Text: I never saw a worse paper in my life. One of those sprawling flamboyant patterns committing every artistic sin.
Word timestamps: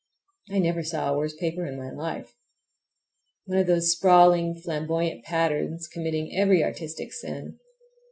I 0.49 0.57
never 0.57 0.81
saw 0.81 1.13
a 1.13 1.15
worse 1.15 1.35
paper 1.35 1.63
in 1.67 1.77
my 1.77 1.91
life. 1.91 2.33
One 3.45 3.59
of 3.59 3.67
those 3.67 3.91
sprawling 3.91 4.55
flamboyant 4.55 5.23
patterns 5.25 5.87
committing 5.87 6.35
every 6.35 6.63
artistic 6.63 7.13
sin. 7.13 7.59